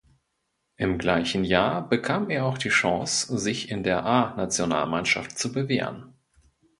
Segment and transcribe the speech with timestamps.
[0.77, 6.13] Im gleichen Jahr bekam er auch die Chance, sich in der A-Nationalmannschaft zu bewähren.